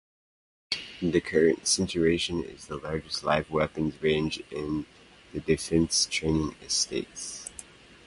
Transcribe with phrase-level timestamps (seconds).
[1.03, 4.87] The current station is the largest live weapons range in
[5.31, 7.51] the Defence Training Estates.